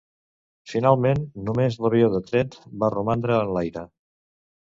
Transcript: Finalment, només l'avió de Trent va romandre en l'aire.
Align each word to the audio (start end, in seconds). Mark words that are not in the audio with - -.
Finalment, 0.69 1.19
només 1.49 1.77
l'avió 1.85 2.09
de 2.15 2.23
Trent 2.29 2.57
va 2.85 2.91
romandre 2.97 3.39
en 3.43 3.55
l'aire. 3.59 3.87